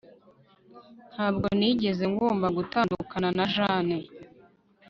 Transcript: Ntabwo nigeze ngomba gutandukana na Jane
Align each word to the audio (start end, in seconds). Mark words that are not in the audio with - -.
Ntabwo 1.13 1.47
nigeze 1.59 2.03
ngomba 2.13 2.47
gutandukana 2.57 3.29
na 3.37 3.45
Jane 3.53 3.97